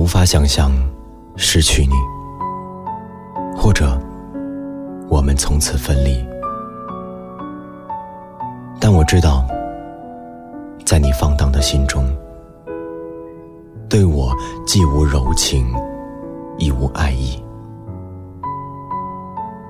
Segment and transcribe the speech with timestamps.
[0.00, 0.72] 无法想象
[1.36, 1.92] 失去你，
[3.54, 4.00] 或者
[5.10, 6.26] 我们从此分离。
[8.80, 9.46] 但我知道，
[10.86, 12.06] 在你放荡的心中，
[13.90, 14.34] 对我
[14.66, 15.70] 既无柔情，
[16.56, 17.38] 亦无爱意。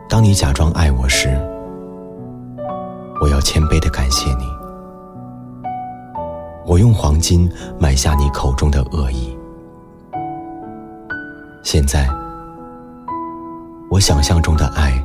[0.09, 1.29] 当你假装爱我时，
[3.21, 4.45] 我要谦卑的感谢你。
[6.65, 7.51] 我用黄金
[7.81, 9.37] 买下你口中的恶意。
[11.73, 12.05] 现在，
[13.88, 15.01] 我想象中的爱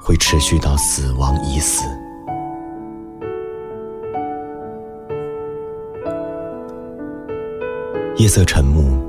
[0.00, 1.84] 会持续到死亡已死。
[8.18, 9.02] 夜色沉暮，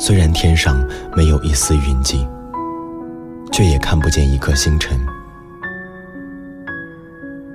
[0.00, 2.26] 虽然天上没有一丝云迹，
[3.52, 4.98] 却也看不见一颗星辰。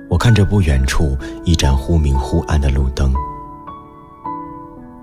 [0.08, 3.12] 我看着不远处一盏忽明忽暗的路灯，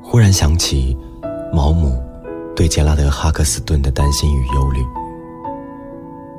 [0.02, 0.98] 忽然想起
[1.54, 2.02] 毛姆。
[2.62, 4.86] 对杰拉德·哈克斯顿的担心与忧虑。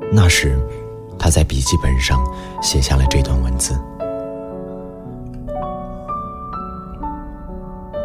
[0.09, 0.57] 那时，
[1.19, 2.25] 他在笔记本上
[2.61, 3.77] 写下了这段文字。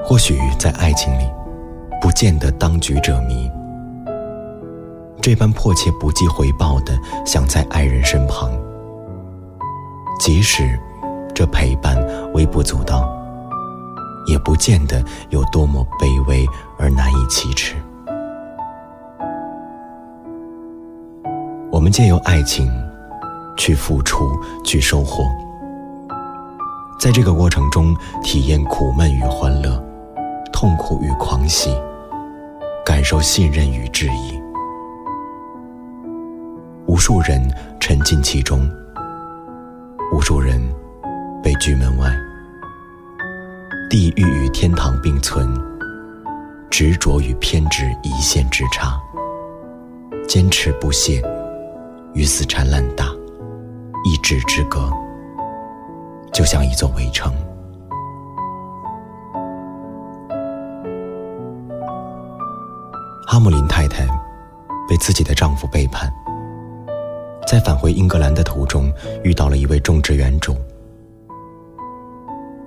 [0.02, 1.30] 或许在爱情里，
[2.00, 3.48] 不见得当局者迷。
[5.22, 8.50] 这般迫切不计回报的想在爱人身旁，
[10.18, 10.76] 即使
[11.32, 11.96] 这陪伴
[12.32, 13.08] 微不足道，
[14.26, 16.44] 也不见得有多么卑微
[16.76, 17.76] 而难以启齿。
[21.88, 22.70] 们借由爱情，
[23.56, 25.24] 去付出，去收获，
[27.00, 29.82] 在这个过程中体验苦闷与欢乐，
[30.52, 31.74] 痛苦与狂喜，
[32.84, 34.38] 感受信任与质疑。
[36.86, 37.42] 无数人
[37.80, 38.70] 沉浸其中，
[40.12, 40.60] 无数人
[41.42, 42.14] 被拒门外。
[43.88, 45.48] 地狱与天堂并存，
[46.68, 49.00] 执着与偏执一线之差，
[50.28, 51.24] 坚持不懈。
[52.18, 53.04] 与死缠烂打，
[54.04, 54.90] 一纸之隔，
[56.32, 57.32] 就像一座围城。
[63.24, 64.04] 哈姆林太太
[64.88, 66.12] 被自己的丈夫背叛，
[67.46, 68.92] 在返回英格兰的途中
[69.22, 70.56] 遇到了一位种植园主。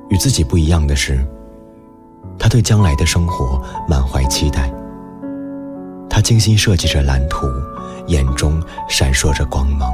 [0.08, 1.20] 与自己不一样的是，
[2.40, 4.72] 他对将来的生活满怀期待。
[6.10, 7.48] 他精心设计着蓝图。
[8.12, 9.90] 眼中闪烁着光芒，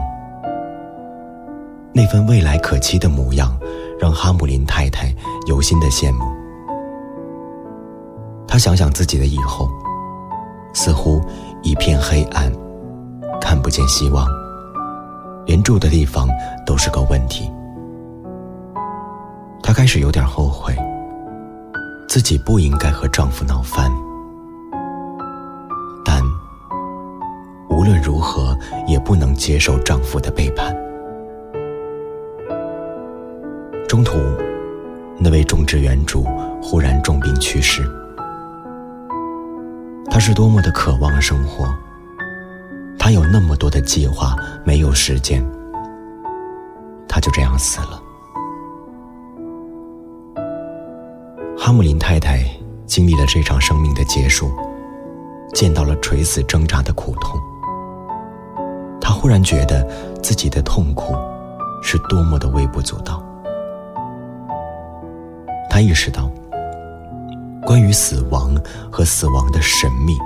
[1.94, 3.56] 那份未来可期的模样，
[4.00, 5.14] 让哈姆林太太
[5.46, 6.26] 由心的羡慕。
[8.48, 9.70] 她想想自己的以后，
[10.74, 11.22] 似乎
[11.62, 12.52] 一片黑暗，
[13.40, 14.26] 看不见希望，
[15.46, 16.28] 连住的地方
[16.66, 17.52] 都是个问题。
[19.62, 20.76] 她开始有点后悔，
[22.10, 23.92] 自己不应该和丈夫闹翻。
[27.88, 28.54] 无论如何
[28.86, 30.76] 也不能接受丈夫的背叛。
[33.88, 34.18] 中途，
[35.18, 36.26] 那位种植园主
[36.62, 37.90] 忽然重病去世。
[40.12, 41.74] 他是多么的渴望生活，
[43.00, 45.42] 他有那么多的计划，没有时间，
[47.08, 48.04] 他就这样死了。
[51.58, 52.44] 哈姆林太太
[52.86, 54.52] 经历了这场生命的结束，
[55.54, 57.40] 见到了垂死挣扎的苦痛。
[59.28, 59.86] 突然觉得
[60.24, 61.14] 自己的痛苦
[61.84, 63.22] 是多么的微不足道。
[65.70, 66.32] 他意识到，
[67.66, 68.56] 关于死亡
[68.90, 70.18] 和死亡的神秘，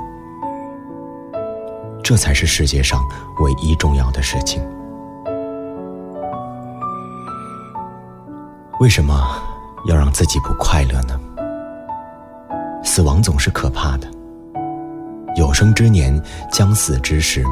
[2.04, 3.02] 这才是世界上
[3.40, 4.62] 唯一重要的事情。
[8.80, 9.36] 为什么
[9.88, 11.20] 要让自己不快乐呢？
[12.84, 14.08] 死亡总是可怕的。
[15.38, 17.44] 有生之年将死之时。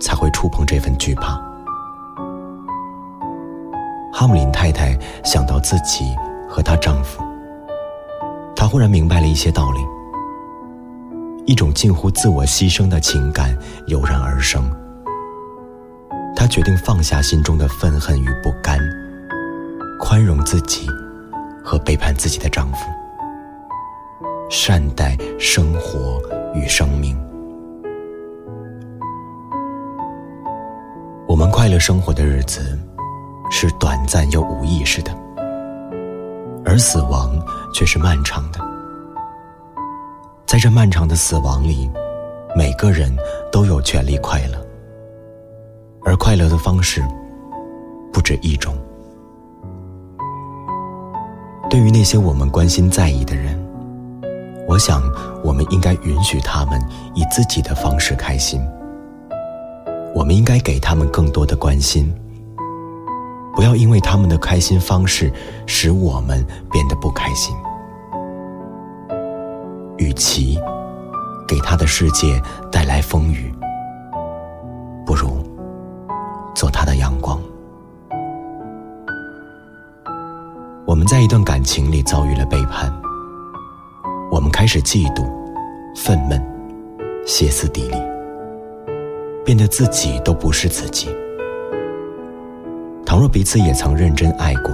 [0.00, 1.40] 才会触碰这份惧怕。
[4.12, 6.04] 哈姆林太太想到自己
[6.48, 7.22] 和她丈夫，
[8.56, 9.80] 她忽然明白了一些道理。
[11.46, 13.56] 一种近乎自我牺牲的情感
[13.86, 14.68] 油然而生。
[16.34, 18.78] 她决定放下心中的愤恨与不甘，
[20.00, 20.88] 宽容自己
[21.64, 22.78] 和背叛自己的丈夫，
[24.50, 26.20] 善待生活
[26.54, 27.16] 与生命。
[31.68, 32.78] 快乐生活的日子，
[33.50, 35.14] 是短暂又无意识的，
[36.64, 37.38] 而死亡
[37.74, 38.58] 却是漫长的。
[40.46, 41.86] 在这漫长的死亡里，
[42.56, 43.14] 每个人
[43.52, 44.66] 都有权利快乐，
[46.06, 47.04] 而快乐的方式
[48.14, 48.74] 不止一种。
[51.68, 53.62] 对于那些我们关心在意的人，
[54.66, 55.02] 我想，
[55.44, 56.80] 我们应该允许他们
[57.14, 58.58] 以自己的方式开心。
[60.18, 62.12] 我们应该给他们更多的关心，
[63.54, 65.32] 不要因为他们的开心方式
[65.64, 67.56] 使我们变得不开心。
[69.96, 70.58] 与其
[71.46, 72.42] 给他的世界
[72.72, 73.54] 带来风雨，
[75.06, 75.38] 不如
[76.52, 77.40] 做他的阳光。
[80.84, 82.92] 我们在一段感情里遭遇了背叛。
[84.32, 85.24] 我们开始嫉妒、
[85.94, 86.42] 愤懑、
[87.24, 87.96] 歇斯底里，
[89.48, 91.08] 变得自己都不是自己。
[93.06, 94.70] 倘若彼此也曾认真爱过，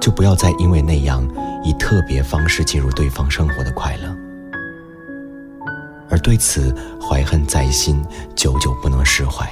[0.00, 1.22] 就不要再因为那样
[1.62, 4.16] 以特别方式进入对方生活的快乐，
[6.08, 8.02] 而对此怀恨在心，
[8.34, 9.46] 久久不能释怀，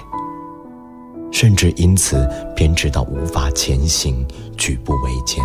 [1.30, 5.44] 甚至因此偏执到无法前行，举步维艰。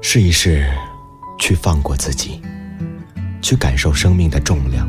[0.00, 0.70] 试一试，
[1.36, 2.40] 去放过自己，
[3.42, 4.88] 去感受生命的重量，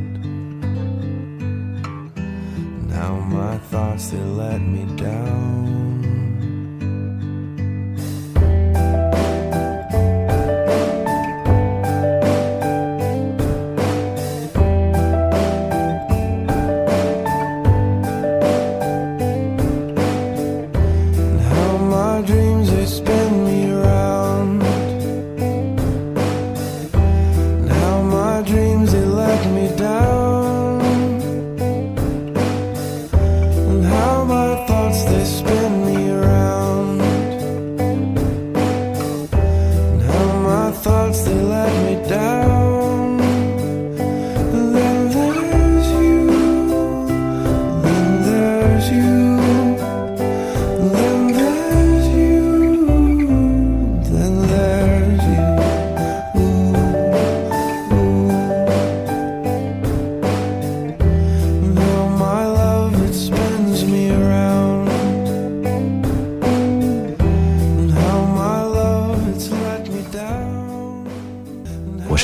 [3.69, 5.90] thoughts they let me down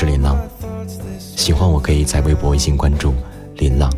[0.00, 0.38] 是林浪，
[1.18, 3.12] 喜欢我可以在微博、微信关注
[3.56, 3.92] 林浪。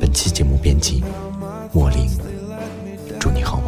[0.00, 1.04] 本期节目编辑
[1.72, 2.10] 莫林，
[3.20, 3.67] 祝你好梦。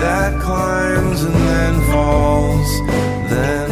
[0.00, 2.70] that climbs and then falls,
[3.30, 3.67] then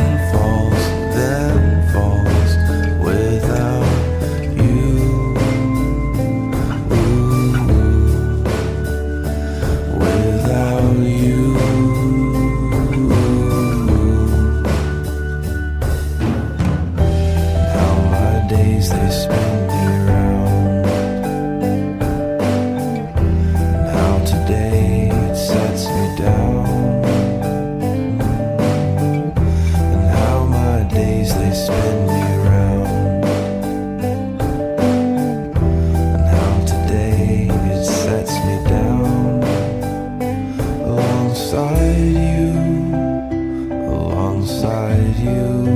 [44.87, 45.67] alongside you,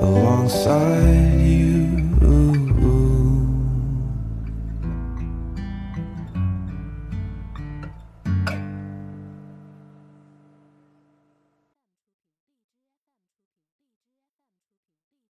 [0.00, 1.71] alongside you.